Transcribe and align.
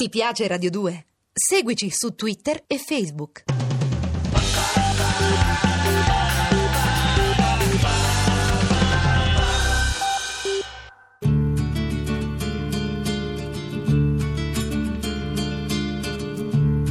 Ti 0.00 0.08
piace 0.10 0.46
Radio 0.46 0.70
2? 0.70 1.06
Seguici 1.32 1.90
su 1.90 2.14
Twitter 2.14 2.62
e 2.68 2.78
Facebook. 2.78 3.42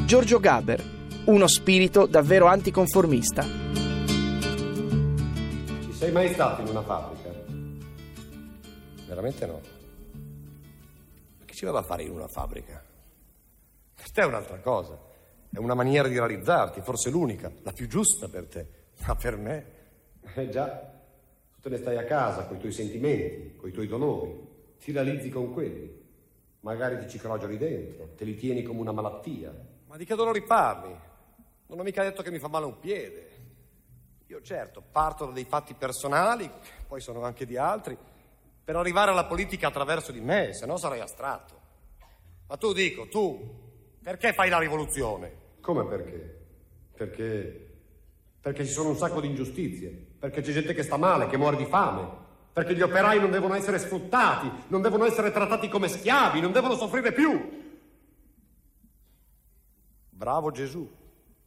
Giorgio 0.06 0.40
Gaber, 0.42 0.84
uno 1.28 1.48
spirito 1.48 2.08
davvero 2.08 2.48
anticonformista. 2.48 3.44
Ci 5.84 5.94
sei 5.94 6.12
mai 6.12 6.34
stato 6.34 6.62
in 6.62 6.68
una 6.68 6.82
fabbrica? 6.82 7.30
Veramente 9.08 9.46
no. 9.46 9.62
Ma 11.38 11.46
che 11.46 11.54
ci 11.54 11.64
va 11.64 11.80
a 11.80 11.84
fare 11.84 12.04
in 12.04 12.12
una 12.12 12.28
fabbrica? 12.28 12.87
Per 13.98 14.12
te 14.12 14.22
è 14.22 14.26
un'altra 14.26 14.60
cosa. 14.60 14.98
È 15.50 15.58
una 15.58 15.74
maniera 15.74 16.08
di 16.08 16.18
realizzarti, 16.18 16.82
forse 16.82 17.10
l'unica, 17.10 17.52
la 17.64 17.72
più 17.72 17.88
giusta 17.88 18.30
per 18.30 18.46
te. 18.46 18.68
Ma 19.06 19.16
per 19.16 19.38
me, 19.38 19.66
eh 20.36 20.50
già, 20.50 20.68
tu 21.52 21.60
te 21.62 21.70
ne 21.70 21.78
stai 21.78 21.98
a 21.98 22.04
casa 22.04 22.46
con 22.46 22.58
i 22.58 22.60
tuoi 22.60 22.72
sentimenti, 22.72 23.56
con 23.56 23.70
i 23.70 23.72
tuoi 23.72 23.88
dolori, 23.88 24.36
ti 24.80 24.92
realizzi 24.92 25.30
con 25.30 25.52
quelli. 25.52 26.06
Magari 26.60 27.00
ti 27.00 27.10
ci 27.10 27.18
crogioli 27.18 27.58
dentro, 27.58 28.14
te 28.16 28.24
li 28.24 28.36
tieni 28.36 28.62
come 28.64 28.82
una 28.82 28.92
malattia. 28.92 29.54
Ma 29.88 29.98
di 29.98 30.06
che 30.06 30.16
dolori 30.16 30.44
parli? 30.44 30.96
Non 31.68 31.80
ho 31.80 31.84
mica 31.84 32.04
detto 32.04 32.22
che 32.22 32.32
mi 32.32 32.40
fa 32.40 32.48
male 32.48 32.66
un 32.66 32.80
piede. 32.80 33.36
Io 34.28 34.42
certo 34.42 34.84
parto 34.92 35.26
da 35.26 35.32
dei 35.32 35.46
fatti 35.46 35.74
personali, 35.74 36.50
poi 36.86 37.00
sono 37.00 37.24
anche 37.24 37.46
di 37.46 37.58
altri, 37.58 37.98
per 38.64 38.76
arrivare 38.76 39.12
alla 39.12 39.26
politica 39.26 39.68
attraverso 39.68 40.12
di 40.12 40.20
me, 40.20 40.54
se 40.54 40.66
no 40.66 40.78
sarei 40.78 41.00
astratto. 41.00 41.56
Ma 42.48 42.58
tu 42.58 42.74
dico, 42.74 43.08
tu, 43.08 43.67
perché 44.08 44.32
fai 44.32 44.48
la 44.48 44.58
rivoluzione? 44.58 45.36
Come 45.60 45.84
perché? 45.84 46.40
Perché. 46.96 47.68
Perché 48.40 48.66
ci 48.66 48.72
sono 48.72 48.88
un 48.88 48.96
sacco 48.96 49.20
di 49.20 49.28
ingiustizie, 49.28 49.90
perché 49.90 50.40
c'è 50.40 50.54
gente 50.54 50.74
che 50.74 50.82
sta 50.82 50.96
male, 50.96 51.28
che 51.28 51.36
muore 51.36 51.58
di 51.58 51.66
fame, 51.66 52.08
perché 52.54 52.74
gli 52.74 52.82
operai 52.82 53.20
non 53.20 53.32
devono 53.32 53.54
essere 53.54 53.80
sfruttati, 53.80 54.50
non 54.70 54.82
devono 54.82 55.04
essere 55.04 55.30
trattati 55.34 55.68
come 55.68 55.90
schiavi, 55.90 56.40
non 56.40 56.54
devono 56.54 56.78
soffrire 56.78 57.12
più. 57.12 57.66
Bravo 60.10 60.52
Gesù. 60.52 60.90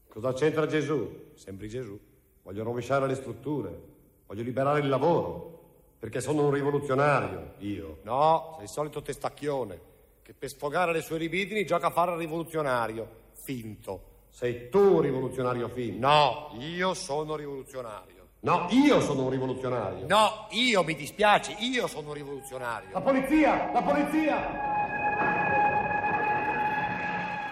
Cosa 0.06 0.34
c'entra 0.34 0.66
Gesù? 0.66 1.30
Sembri 1.36 1.66
Gesù. 1.66 1.98
Voglio 2.42 2.62
rovesciare 2.62 3.06
le 3.06 3.14
strutture, 3.14 3.74
voglio 4.26 4.42
liberare 4.42 4.80
il 4.80 4.88
lavoro, 4.90 5.78
perché 5.98 6.20
sono 6.20 6.44
un 6.44 6.50
rivoluzionario, 6.50 7.54
io. 7.60 8.00
No, 8.02 8.52
sei 8.56 8.64
il 8.64 8.70
solito 8.70 9.00
testacchione 9.00 9.88
che 10.22 10.34
per 10.34 10.48
sfogare 10.48 10.92
le 10.92 11.00
sue 11.00 11.18
libidini 11.18 11.64
gioca 11.64 11.88
a 11.88 11.90
fare 11.90 12.12
il 12.12 12.18
rivoluzionario. 12.18 13.08
Finto. 13.42 14.04
Sei 14.30 14.68
tu 14.68 14.78
un 14.78 15.00
rivoluzionario 15.00 15.68
finto. 15.68 16.06
No, 16.06 16.56
io 16.58 16.94
sono 16.94 17.36
rivoluzionario. 17.36 18.18
No, 18.42 18.68
io 18.70 19.00
sono 19.00 19.24
un 19.24 19.30
rivoluzionario. 19.30 20.06
No, 20.06 20.46
io 20.50 20.82
mi 20.82 20.94
dispiace, 20.94 21.54
io 21.58 21.86
sono 21.86 22.08
un 22.08 22.14
rivoluzionario. 22.14 22.88
La 22.92 23.00
polizia! 23.02 23.70
La 23.70 23.82
polizia! 23.82 24.78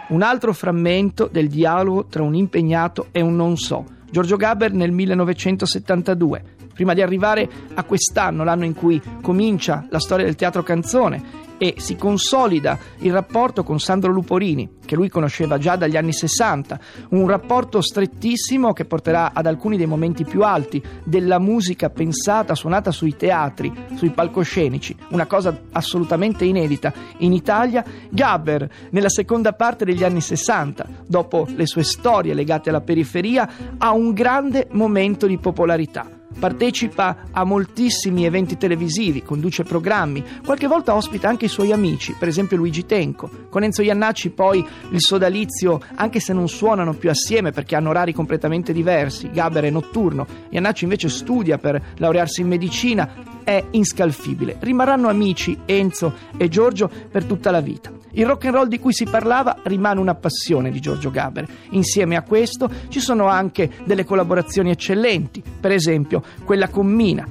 Un 0.09 0.23
altro 0.23 0.55
frammento 0.55 1.29
del 1.31 1.49
dialogo 1.49 2.07
tra 2.07 2.23
un 2.23 2.35
impegnato 2.35 3.09
e 3.13 3.21
un 3.21 3.37
non 3.37 3.59
so. 3.59 3.85
Giorgio 4.11 4.37
Gaber 4.37 4.73
nel 4.73 4.91
1972, 4.91 6.43
prima 6.73 6.95
di 6.95 7.03
arrivare 7.03 7.47
a 7.75 7.85
quest'anno, 7.85 8.43
l'anno 8.43 8.65
in 8.65 8.75
cui 8.75 9.03
comincia 9.21 9.87
la 9.91 10.01
storia 10.01 10.25
del 10.25 10.37
teatro 10.37 10.63
canzone 10.63 11.38
e 11.59 11.75
si 11.79 11.97
consolida 11.97 12.79
il 12.99 13.13
rapporto 13.13 13.63
con 13.65 13.79
Sandro 13.79 14.13
Luporini, 14.13 14.77
che 14.85 14.95
lui 14.95 15.09
conosceva 15.09 15.59
già 15.59 15.77
dagli 15.77 15.97
anni 15.97 16.13
60, 16.13 16.81
un 17.11 17.27
rapporto 17.29 17.81
strettissimo 17.83 18.73
che 18.73 18.85
porterà 18.85 19.33
ad 19.35 19.47
alcuni 19.47 19.77
dei 19.77 19.87
momenti 19.87 20.25
più 20.25 20.43
alti 20.43 20.83
della 21.05 21.39
musica 21.39 21.91
pensata, 21.91 22.55
suonata 22.55 22.91
sui 22.91 23.17
teatri, 23.17 23.73
sui 23.97 24.11
palcoscenici, 24.11 24.97
una 25.11 25.27
cosa 25.27 25.57
assolutamente 25.73 26.45
inedita. 26.45 26.93
In 27.19 27.33
Italia. 27.33 27.85
Gabber, 28.11 28.69
nella 28.91 29.09
seconda 29.09 29.53
parte 29.53 29.85
degli 29.85 30.05
anni 30.05 30.21
60, 30.21 30.87
dopo 31.07 31.47
le 31.55 31.67
sue 31.67 31.83
storie 31.83 32.35
legate 32.35 32.71
alla 32.71 32.81
periferia, 32.81 33.49
ha 33.77 33.93
un 33.93 34.13
grande 34.13 34.69
momento 34.71 35.27
di 35.27 35.39
popolarità 35.39 36.18
partecipa 36.39 37.25
a 37.31 37.45
moltissimi 37.45 38.25
eventi 38.25 38.57
televisivi, 38.57 39.23
conduce 39.23 39.65
programmi, 39.65 40.25
qualche 40.45 40.67
volta 40.67 40.95
ospita 40.95 41.29
anche 41.29 41.47
i 41.47 41.49
suoi 41.49 41.73
amici, 41.73 42.15
per 42.19 42.29
esempio 42.29 42.57
Luigi 42.57 42.87
Tenco. 42.87 43.31
Con 43.51 43.63
Enzo 43.63 43.83
Iannacci 43.83 44.31
poi 44.31 44.65
il 44.91 45.01
sodalizio, 45.01 45.81
anche 45.95 46.21
se 46.21 46.33
non 46.33 46.49
suonano 46.49 46.95
più 46.95 47.11
assieme 47.11 47.51
perché 47.51 47.77
hanno 47.77 47.91
orari 47.91 48.13
completamente 48.13 48.73
diversi, 48.73 49.31
Gaber 49.31 49.65
è 49.65 49.71
notturno, 49.71 50.27
Iannacci 50.51 50.85
invece 50.85 51.09
studia 51.09 51.59
per 51.59 51.95
laurearsi 51.97 52.41
in 52.41 52.49
medicina, 52.49 53.37
è 53.49 53.65
inscalfibile. 53.71 54.59
Rimarranno 54.61 55.09
amici 55.09 55.57
Enzo 55.65 56.13
e 56.37 56.49
Giorgio 56.49 56.91
per 57.11 57.25
tutta 57.25 57.51
la 57.51 57.63
vita. 57.63 57.91
Il 58.13 58.27
rock 58.27 58.45
and 58.45 58.55
roll 58.55 58.69
di 58.69 58.79
cui 58.79 58.93
si 58.93 59.07
parlava 59.07 59.61
rimane 59.63 60.01
una 60.01 60.15
passione 60.15 60.71
di 60.71 60.81
Giorgio 60.81 61.11
Gaber. 61.11 61.49
Insieme 61.71 62.17
a 62.17 62.23
questo 62.23 62.71
ci 62.89 63.01
sono 63.01 63.27
anche 63.27 63.71
delle 63.85 64.05
collaborazioni 64.05 64.71
eccellenti, 64.71 65.43
per 65.59 65.73
esempio 65.73 66.23
quella 66.45 66.69
con 66.69 66.89
Mina, 66.89 67.27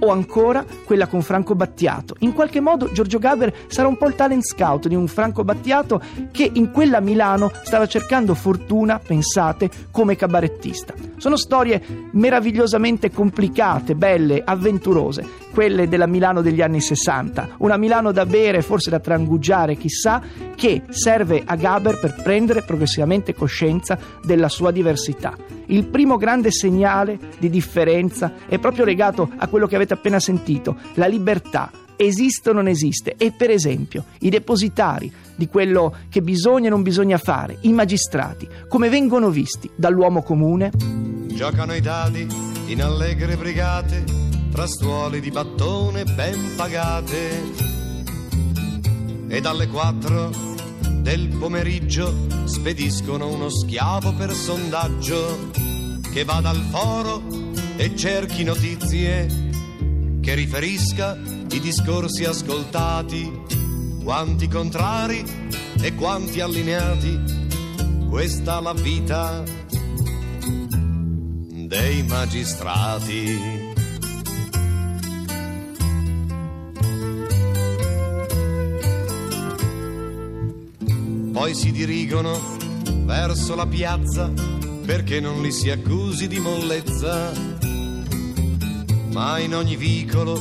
o 0.00 0.10
ancora 0.10 0.64
quella 0.84 1.06
con 1.06 1.22
Franco 1.22 1.54
Battiato. 1.54 2.16
In 2.20 2.32
qualche 2.32 2.60
modo 2.60 2.90
Giorgio 2.92 3.18
Gaber 3.18 3.52
sarà 3.66 3.88
un 3.88 3.96
po' 3.96 4.08
il 4.08 4.14
talent 4.14 4.44
scout 4.44 4.88
di 4.88 4.94
un 4.94 5.06
Franco 5.06 5.44
Battiato 5.44 6.00
che 6.30 6.50
in 6.52 6.70
quella 6.70 7.00
Milano 7.00 7.50
stava 7.62 7.86
cercando 7.86 8.34
fortuna, 8.34 8.98
pensate, 8.98 9.70
come 9.90 10.16
cabarettista. 10.16 10.94
Sono 11.16 11.36
storie 11.36 11.82
meravigliosamente 12.12 13.10
complicate, 13.10 13.94
belle, 13.94 14.42
avventurose, 14.44 15.26
quelle 15.52 15.88
della 15.88 16.06
Milano 16.06 16.40
degli 16.40 16.62
anni 16.62 16.80
60, 16.80 17.56
una 17.58 17.76
Milano 17.76 18.12
da 18.12 18.24
bere, 18.24 18.62
forse 18.62 18.90
da 18.90 19.00
trangugiare, 19.00 19.76
chissà, 19.76 20.22
che 20.54 20.82
serve 20.88 21.42
a 21.44 21.56
Gaber 21.56 21.98
per 21.98 22.14
prendere 22.22 22.62
progressivamente 22.62 23.34
coscienza 23.34 23.98
della 24.22 24.48
sua 24.48 24.70
diversità. 24.70 25.59
Il 25.70 25.86
primo 25.86 26.16
grande 26.16 26.50
segnale 26.50 27.16
di 27.38 27.48
differenza 27.48 28.32
è 28.48 28.58
proprio 28.58 28.84
legato 28.84 29.30
a 29.36 29.46
quello 29.46 29.68
che 29.68 29.76
avete 29.76 29.94
appena 29.94 30.18
sentito, 30.18 30.76
la 30.94 31.06
libertà. 31.06 31.70
Esiste 31.94 32.50
o 32.50 32.52
non 32.52 32.66
esiste? 32.66 33.14
E 33.16 33.30
per 33.30 33.50
esempio 33.50 34.06
i 34.20 34.30
depositari 34.30 35.12
di 35.36 35.46
quello 35.46 35.94
che 36.08 36.22
bisogna 36.22 36.66
e 36.66 36.70
non 36.70 36.82
bisogna 36.82 37.18
fare, 37.18 37.58
i 37.60 37.72
magistrati, 37.72 38.48
come 38.68 38.88
vengono 38.88 39.30
visti 39.30 39.70
dall'uomo 39.76 40.22
comune? 40.22 40.72
Giocano 41.28 41.72
i 41.74 41.80
dadi 41.80 42.26
in 42.66 42.82
allegre 42.82 43.36
brigate, 43.36 44.04
tra 44.50 44.66
stuoli 44.66 45.20
di 45.20 45.30
battone 45.30 46.02
ben 46.02 46.54
pagate. 46.56 47.68
E 49.28 49.40
dalle 49.40 49.68
quattro 49.68 50.50
del 51.00 51.28
pomeriggio 51.28 52.14
spediscono 52.44 53.28
uno 53.28 53.48
schiavo 53.48 54.12
per 54.14 54.32
sondaggio 54.32 55.50
che 56.12 56.24
va 56.24 56.40
dal 56.40 56.60
foro 56.70 57.22
e 57.76 57.96
cerchi 57.96 58.44
notizie, 58.44 59.26
che 60.20 60.34
riferisca 60.34 61.18
i 61.50 61.60
discorsi 61.60 62.24
ascoltati, 62.24 63.44
quanti 64.02 64.48
contrari 64.48 65.24
e 65.80 65.94
quanti 65.94 66.40
allineati. 66.40 67.18
Questa 68.08 68.60
la 68.60 68.74
vita 68.74 69.42
dei 71.68 72.02
magistrati. 72.02 73.69
Poi 81.40 81.54
si 81.54 81.72
dirigono 81.72 82.38
verso 83.06 83.54
la 83.54 83.66
piazza 83.66 84.30
perché 84.84 85.20
non 85.20 85.40
li 85.40 85.50
si 85.50 85.70
accusi 85.70 86.28
di 86.28 86.38
mollezza. 86.38 87.32
Ma 89.10 89.38
in 89.38 89.54
ogni 89.54 89.74
vicolo, 89.74 90.38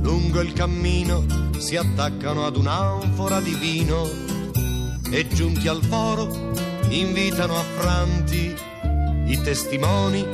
lungo 0.00 0.40
il 0.40 0.54
cammino, 0.54 1.26
si 1.58 1.76
attaccano 1.76 2.46
ad 2.46 2.56
un'anfora 2.56 3.42
di 3.42 3.52
vino 3.52 4.08
e 5.10 5.28
giunti 5.28 5.68
al 5.68 5.82
foro 5.82 6.26
invitano 6.88 7.58
affranti 7.58 8.56
i 9.26 9.38
testimoni 9.42 10.26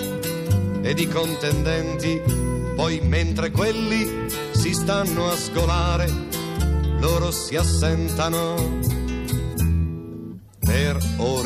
ed 0.81 0.96
i 1.00 1.08
contendenti. 1.08 2.23
Poi 2.76 3.00
mentre 3.00 3.50
quelli 3.50 4.28
si 4.52 4.73
stanno 4.75 5.28
a 5.28 5.34
scolare, 5.37 6.08
loro 7.00 7.32
si 7.32 7.56
assentano 7.56 8.98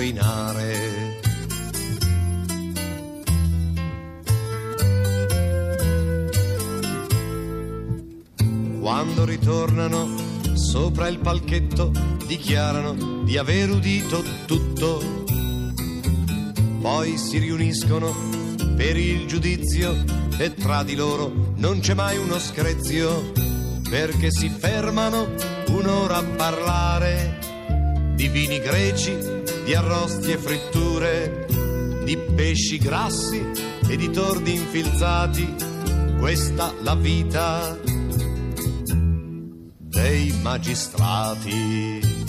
per 0.02 0.08
orinare. 0.08 1.20
quando 8.80 9.24
ritornano 9.24 10.16
sopra 10.54 11.06
il 11.06 11.18
palchetto 11.18 11.92
dichiarano 12.26 13.22
di 13.22 13.38
aver 13.38 13.70
udito 13.70 14.22
tutto. 14.44 15.24
Poi 16.80 17.16
si 17.16 17.38
riuniscono 17.38 18.12
per 18.76 18.96
il 18.96 19.26
giudizio 19.26 19.94
e 20.36 20.52
tra 20.54 20.82
di 20.82 20.96
loro 20.96 21.52
non 21.56 21.78
c'è 21.78 21.94
mai 21.94 22.18
uno 22.18 22.40
screzio 22.40 23.32
perché 23.88 24.32
si 24.32 24.48
fermano 24.48 25.28
un'ora 25.68 26.16
a 26.16 26.24
parlare 26.24 27.38
di 28.14 28.28
vini 28.28 28.58
greci, 28.58 29.16
di 29.64 29.74
arrosti 29.74 30.32
e 30.32 30.38
fritture, 30.38 31.46
di 32.04 32.16
pesci 32.16 32.78
grassi 32.78 33.44
e 33.88 33.96
di 33.96 34.10
tordi 34.10 34.54
infilzati. 34.54 35.54
Questa 36.18 36.74
la 36.82 36.94
vita 36.94 37.78
dei 39.78 40.32
magistrati. 40.42 42.21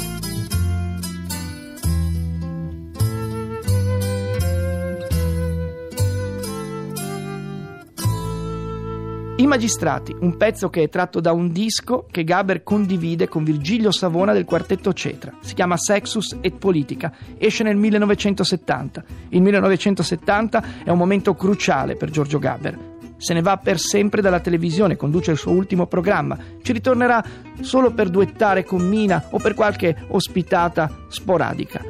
I 9.44 9.46
Magistrati, 9.46 10.16
un 10.22 10.38
pezzo 10.38 10.70
che 10.70 10.84
è 10.84 10.90
tratto 10.90 11.20
da 11.20 11.34
un 11.34 11.52
disco 11.52 12.06
che 12.10 12.24
Gaber 12.24 12.64
condivide 12.64 13.28
con 13.28 13.44
Virgilio 13.44 13.92
Savona 13.92 14.32
del 14.32 14.46
quartetto 14.46 14.94
Cetra. 14.94 15.34
Si 15.42 15.54
chiama 15.54 15.76
Sexus 15.76 16.38
et 16.40 16.56
Politica, 16.56 17.12
esce 17.38 17.64
nel 17.64 17.76
1970. 17.76 19.04
Il 19.32 19.42
1970 19.42 20.64
è 20.86 20.90
un 20.92 20.98
momento 20.98 21.36
cruciale 21.36 21.98
per 21.98 22.10
Giorgio 22.10 22.40
Gaber. 22.40 22.80
Se 23.18 23.34
ne 23.34 23.42
va 23.42 23.58
per 23.58 23.80
sempre 23.80 24.22
dalla 24.22 24.40
televisione, 24.40 24.96
conduce 24.96 25.32
il 25.32 25.38
suo 25.38 25.52
ultimo 25.52 25.88
programma, 25.88 26.38
ci 26.62 26.72
ritornerà 26.72 27.22
solo 27.60 27.92
per 27.92 28.08
duettare 28.10 28.64
con 28.64 28.88
Mina 28.88 29.26
o 29.32 29.40
per 29.40 29.56
qualche 29.56 30.06
ospitata 30.08 30.90
sporadica. 31.10 31.84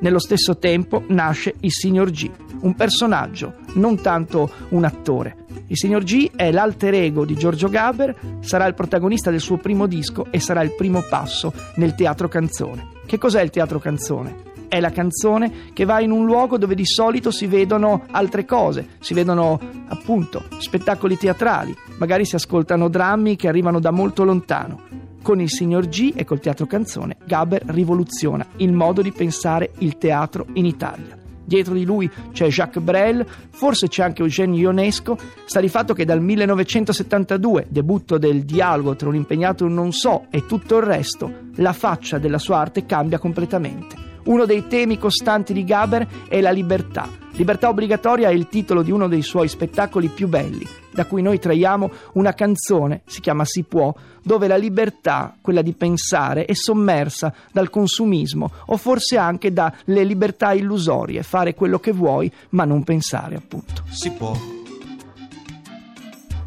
Nello 0.00 0.20
stesso 0.20 0.58
tempo 0.58 1.02
nasce 1.08 1.54
il 1.60 1.72
Signor 1.72 2.10
G, 2.10 2.30
un 2.60 2.74
personaggio, 2.74 3.54
non 3.74 4.00
tanto 4.00 4.50
un 4.70 4.84
attore. 4.84 5.46
Il 5.70 5.76
signor 5.76 6.02
G 6.02 6.30
è 6.34 6.50
l'alter 6.50 6.94
ego 6.94 7.24
di 7.24 7.34
Giorgio 7.34 7.68
Gaber, 7.68 8.16
sarà 8.40 8.66
il 8.66 8.74
protagonista 8.74 9.30
del 9.30 9.40
suo 9.40 9.58
primo 9.58 9.86
disco 9.86 10.26
e 10.30 10.40
sarà 10.40 10.62
il 10.62 10.74
primo 10.74 11.02
passo 11.02 11.52
nel 11.76 11.94
teatro 11.94 12.28
canzone. 12.28 12.88
Che 13.04 13.18
cos'è 13.18 13.42
il 13.42 13.50
teatro 13.50 13.78
canzone? 13.78 14.46
È 14.68 14.80
la 14.80 14.90
canzone 14.90 15.72
che 15.72 15.84
va 15.84 16.00
in 16.00 16.10
un 16.10 16.24
luogo 16.24 16.58
dove 16.58 16.74
di 16.74 16.86
solito 16.86 17.30
si 17.30 17.46
vedono 17.46 18.04
altre 18.12 18.44
cose, 18.44 18.86
si 19.00 19.14
vedono 19.14 19.58
appunto 19.88 20.44
spettacoli 20.58 21.16
teatrali, 21.16 21.74
magari 21.98 22.24
si 22.24 22.36
ascoltano 22.36 22.88
drammi 22.88 23.36
che 23.36 23.48
arrivano 23.48 23.80
da 23.80 23.90
molto 23.90 24.24
lontano. 24.24 25.07
Con 25.22 25.40
il 25.40 25.50
signor 25.50 25.88
G 25.88 26.12
e 26.14 26.24
col 26.24 26.40
teatro 26.40 26.66
canzone, 26.66 27.16
Gaber 27.24 27.62
rivoluziona 27.66 28.46
il 28.56 28.72
modo 28.72 29.02
di 29.02 29.12
pensare 29.12 29.72
il 29.78 29.98
teatro 29.98 30.46
in 30.54 30.64
Italia. 30.64 31.16
Dietro 31.48 31.72
di 31.72 31.86
lui 31.86 32.10
c'è 32.32 32.48
Jacques 32.48 32.82
Brel, 32.82 33.26
forse 33.50 33.88
c'è 33.88 34.02
anche 34.02 34.20
Eugène 34.20 34.56
Ionesco. 34.56 35.16
Sta 35.46 35.60
di 35.60 35.70
fatto 35.70 35.94
che 35.94 36.04
dal 36.04 36.20
1972, 36.20 37.68
debutto 37.70 38.18
del 38.18 38.44
dialogo 38.44 38.94
tra 38.96 39.08
un 39.08 39.14
impegnato 39.14 39.66
non 39.66 39.92
so 39.92 40.26
e 40.30 40.44
tutto 40.44 40.76
il 40.76 40.82
resto, 40.82 41.32
la 41.54 41.72
faccia 41.72 42.18
della 42.18 42.38
sua 42.38 42.58
arte 42.58 42.84
cambia 42.84 43.18
completamente. 43.18 43.96
Uno 44.24 44.44
dei 44.44 44.66
temi 44.66 44.98
costanti 44.98 45.54
di 45.54 45.64
Gaber 45.64 46.06
è 46.28 46.38
la 46.42 46.50
libertà. 46.50 47.08
Libertà 47.38 47.68
obbligatoria 47.68 48.30
è 48.30 48.32
il 48.32 48.48
titolo 48.48 48.82
di 48.82 48.90
uno 48.90 49.06
dei 49.06 49.22
suoi 49.22 49.46
spettacoli 49.46 50.08
più 50.08 50.26
belli, 50.26 50.66
da 50.90 51.06
cui 51.06 51.22
noi 51.22 51.38
traiamo 51.38 51.88
una 52.14 52.32
canzone, 52.32 53.02
si 53.06 53.20
chiama 53.20 53.44
Si 53.44 53.62
può, 53.62 53.94
dove 54.24 54.48
la 54.48 54.56
libertà, 54.56 55.36
quella 55.40 55.62
di 55.62 55.72
pensare, 55.72 56.46
è 56.46 56.54
sommersa 56.54 57.32
dal 57.52 57.70
consumismo 57.70 58.50
o 58.66 58.76
forse 58.76 59.18
anche 59.18 59.52
dalle 59.52 60.02
libertà 60.02 60.52
illusorie, 60.52 61.22
fare 61.22 61.54
quello 61.54 61.78
che 61.78 61.92
vuoi 61.92 62.30
ma 62.50 62.64
non 62.64 62.82
pensare 62.82 63.36
appunto. 63.36 63.84
Si 63.88 64.10
può, 64.10 64.36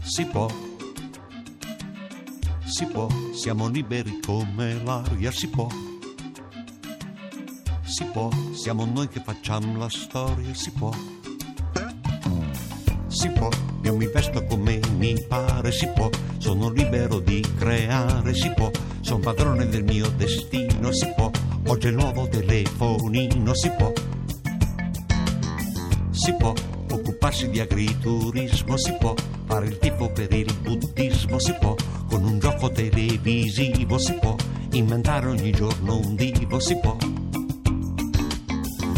si 0.01 0.25
può, 0.25 0.49
si 2.65 2.85
può, 2.87 3.07
siamo 3.31 3.69
liberi 3.69 4.19
come 4.19 4.77
l'aria, 4.83 5.31
si 5.31 5.47
può. 5.47 5.90
Si 7.91 8.05
può, 8.05 8.29
siamo 8.53 8.85
noi 8.85 9.09
che 9.09 9.19
facciamo 9.19 9.77
la 9.77 9.89
storia, 9.89 10.53
si 10.53 10.71
può. 10.71 10.91
Si 13.07 13.27
può, 13.31 13.49
io 13.83 13.97
mi 13.97 14.07
vesto 14.07 14.45
come 14.45 14.79
mi 14.95 15.13
pare, 15.27 15.73
si 15.73 15.87
può, 15.87 16.09
sono 16.37 16.69
libero 16.69 17.19
di 17.19 17.45
creare, 17.57 18.33
si 18.33 18.49
può, 18.53 18.71
sono 19.01 19.19
padrone 19.19 19.67
del 19.67 19.83
mio 19.83 20.07
destino, 20.11 20.93
si 20.93 21.05
può, 21.17 21.29
oggi 21.67 21.87
è 21.87 21.89
il 21.89 21.97
nuovo 21.97 22.29
telefonino, 22.29 23.53
si 23.53 23.69
può. 23.71 23.91
Si 26.11 26.33
può 26.35 26.53
occuparsi 26.91 27.49
di 27.49 27.59
agriturismo, 27.59 28.77
si 28.77 28.95
può 28.97 29.13
fare 29.43 29.65
il 29.65 29.77
tifo 29.79 30.09
per 30.13 30.31
il 30.31 30.53
buddismo, 30.61 31.39
si 31.39 31.53
può 31.59 31.75
con 32.07 32.23
un 32.23 32.39
gioco 32.39 32.71
televisivo, 32.71 33.97
si 33.97 34.13
può 34.13 34.33
inventare 34.71 35.27
ogni 35.27 35.51
giorno 35.51 35.97
un 35.97 36.15
divo, 36.15 36.57
si 36.61 36.77
può 36.77 36.95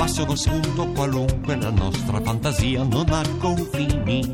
Basta 0.03 0.23
uno 0.23 0.35
spunto 0.35 0.85
qualunque, 0.88 1.55
la 1.55 1.69
nostra 1.69 2.19
fantasia 2.19 2.83
non 2.83 3.05
ha 3.07 3.23
confini. 3.39 4.33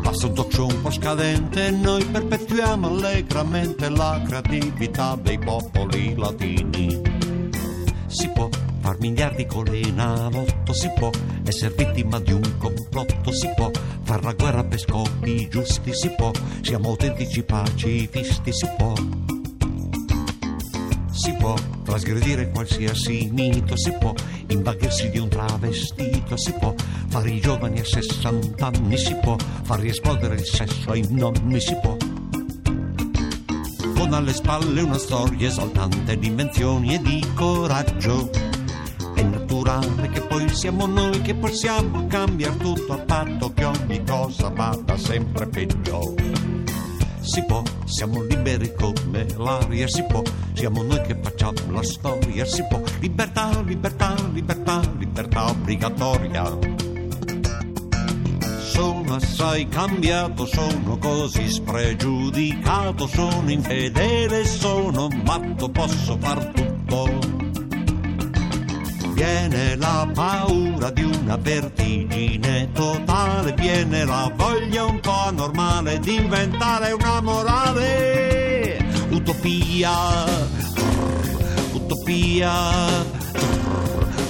Basta 0.00 0.28
un 0.28 0.46
show 0.48 0.66
un 0.66 0.80
po' 0.80 0.90
scadente 0.90 1.70
noi 1.72 2.02
perpetuiamo 2.06 2.86
allegramente 2.88 3.90
la 3.90 4.18
creatività 4.26 5.14
dei 5.20 5.38
popoli 5.38 6.16
latini. 6.16 7.02
Si 8.06 8.30
può 8.30 8.48
far 8.80 8.98
miliardi 8.98 9.44
con 9.44 9.64
le 9.64 9.90
navotto, 9.90 10.72
si 10.72 10.90
può 10.96 11.10
essere 11.44 11.74
vittima 11.76 12.18
di 12.18 12.32
un 12.32 12.56
complotto, 12.56 13.30
si 13.30 13.46
può 13.54 13.70
far 14.04 14.24
la 14.24 14.32
guerra 14.32 14.64
per 14.64 14.78
scopi 14.78 15.48
giusti, 15.50 15.92
si 15.92 16.08
può, 16.16 16.30
siamo 16.62 16.88
autentici 16.88 17.42
pacifisti, 17.42 18.52
si 18.54 18.66
può 18.78 18.94
si 21.18 21.32
può 21.32 21.52
trasgredire 21.82 22.48
qualsiasi 22.50 23.28
mito, 23.32 23.76
si 23.76 23.92
può 23.98 24.14
invaghersi 24.46 25.10
di 25.10 25.18
un 25.18 25.28
travestito, 25.28 26.36
si 26.36 26.52
può 26.52 26.72
fare 27.08 27.30
i 27.30 27.40
giovani 27.40 27.80
a 27.80 27.84
60 27.84 28.64
anni, 28.64 28.96
si 28.96 29.16
può 29.16 29.36
far 29.62 29.80
riesplodere 29.80 30.36
il 30.36 30.44
sesso 30.44 30.90
ai 30.90 31.04
nonni, 31.10 31.60
si 31.60 31.76
può. 31.82 31.96
Con 33.96 34.12
alle 34.12 34.32
spalle 34.32 34.80
una 34.80 34.96
storia 34.98 35.48
esaltante 35.48 36.16
di 36.16 36.28
invenzioni 36.28 36.94
e 36.94 37.00
di 37.00 37.26
coraggio. 37.34 38.30
È 39.12 39.22
naturale 39.22 40.10
che 40.10 40.20
poi 40.20 40.48
siamo 40.50 40.86
noi 40.86 41.20
che 41.20 41.34
possiamo 41.34 42.06
cambiare 42.06 42.56
tutto 42.58 42.92
a 42.92 42.98
patto 42.98 43.52
che 43.52 43.64
ogni 43.64 44.04
cosa 44.04 44.50
vada 44.50 44.96
sempre 44.96 45.48
peggio 45.48 46.14
si 47.28 47.44
può, 47.44 47.62
siamo 47.84 48.22
liberi 48.22 48.72
come 48.74 49.26
l'aria, 49.36 49.86
si 49.86 50.02
può, 50.04 50.22
siamo 50.54 50.82
noi 50.82 51.02
che 51.02 51.14
facciamo 51.20 51.70
la 51.70 51.82
storia, 51.82 52.44
si 52.46 52.64
può, 52.66 52.80
libertà, 53.00 53.60
libertà, 53.60 54.14
libertà, 54.32 54.80
libertà 54.96 55.50
obbligatoria. 55.50 56.58
Sono 58.60 59.14
assai 59.14 59.68
cambiato, 59.68 60.46
sono 60.46 60.96
così 60.96 61.50
spregiudicato, 61.50 63.06
sono 63.06 63.50
infedele, 63.50 64.46
sono 64.46 65.08
matto, 65.22 65.68
posso 65.68 66.16
far 66.18 66.46
tutto 66.46 67.36
viene 69.18 69.74
la 69.74 70.08
paura 70.14 70.90
di 70.90 71.02
una 71.02 71.36
vertigine 71.36 72.70
totale, 72.70 73.52
viene 73.54 74.04
la 74.04 74.27
voglia 74.68 74.84
un 74.84 75.00
po' 75.00 75.10
anormale 75.10 75.98
di 75.98 76.16
inventare 76.16 76.92
una 76.92 77.22
morale. 77.22 78.76
Utopia, 79.10 80.26
utopia, 81.72 82.52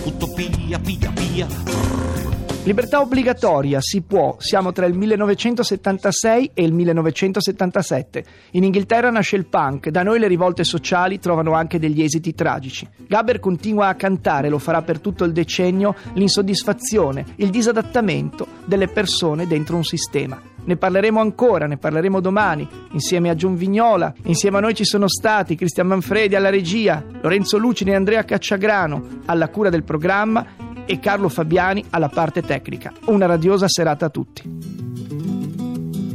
utopia, 0.04 0.78
pia, 0.78 1.12
pia. 1.12 2.37
Libertà 2.68 3.00
obbligatoria, 3.00 3.78
si 3.80 4.02
può, 4.02 4.36
siamo 4.38 4.72
tra 4.72 4.84
il 4.84 4.92
1976 4.92 6.50
e 6.52 6.64
il 6.64 6.74
1977. 6.74 8.24
In 8.50 8.64
Inghilterra 8.64 9.08
nasce 9.08 9.36
il 9.36 9.46
punk, 9.46 9.88
da 9.88 10.02
noi 10.02 10.18
le 10.18 10.26
rivolte 10.26 10.64
sociali 10.64 11.18
trovano 11.18 11.52
anche 11.54 11.78
degli 11.78 12.02
esiti 12.02 12.34
tragici. 12.34 12.86
Gaber 13.06 13.40
continua 13.40 13.88
a 13.88 13.94
cantare, 13.94 14.50
lo 14.50 14.58
farà 14.58 14.82
per 14.82 15.00
tutto 15.00 15.24
il 15.24 15.32
decennio, 15.32 15.94
l'insoddisfazione, 16.12 17.24
il 17.36 17.48
disadattamento 17.48 18.46
delle 18.66 18.88
persone 18.88 19.46
dentro 19.46 19.76
un 19.76 19.84
sistema. 19.84 20.38
Ne 20.62 20.76
parleremo 20.76 21.18
ancora, 21.18 21.66
ne 21.66 21.78
parleremo 21.78 22.20
domani, 22.20 22.68
insieme 22.92 23.30
a 23.30 23.34
Gion 23.34 23.56
Vignola, 23.56 24.12
insieme 24.24 24.58
a 24.58 24.60
noi 24.60 24.74
ci 24.74 24.84
sono 24.84 25.08
stati 25.08 25.56
Cristian 25.56 25.86
Manfredi 25.86 26.36
alla 26.36 26.50
regia, 26.50 27.02
Lorenzo 27.22 27.56
Lucini 27.56 27.92
e 27.92 27.94
Andrea 27.94 28.26
Cacciagrano 28.26 29.22
alla 29.24 29.48
cura 29.48 29.70
del 29.70 29.84
programma 29.84 30.66
e 30.88 30.98
Carlo 31.00 31.28
Fabiani 31.28 31.84
alla 31.90 32.08
parte 32.08 32.40
tecnica. 32.40 32.94
Una 33.06 33.26
radiosa 33.26 33.68
serata 33.68 34.06
a 34.06 34.08
tutti. 34.08 34.42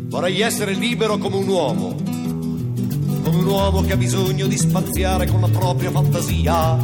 Vorrei 0.08 0.42
essere 0.42 0.74
libero 0.74 1.18
come 1.18 1.36
un 1.36 1.48
uomo, 1.48 1.96
come 3.22 3.38
un 3.38 3.46
uomo 3.46 3.82
che 3.82 3.94
ha 3.94 3.98
bisogno 3.98 4.48
di 4.48 4.58
spaziare 4.58 5.28
con 5.28 5.42
la 5.42 5.48
propria 5.48 5.92
fantasia 5.92 6.80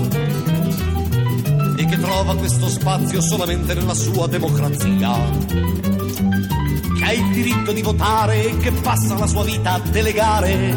e 1.78 1.86
che 1.86 2.00
trova 2.00 2.36
questo 2.36 2.68
spazio 2.68 3.22
solamente 3.22 3.74
nella 3.74 3.96
sua 3.96 4.28
democrazia. 4.28 5.14
Che 5.48 7.04
ha 7.04 7.12
il 7.12 7.32
diritto 7.32 7.72
di 7.72 7.82
votare 7.82 8.50
e 8.50 8.58
che 8.58 8.72
passa 8.72 9.18
la 9.18 9.28
sua 9.28 9.44
vita 9.44 9.74
a 9.74 9.80
delegare. 9.80 10.76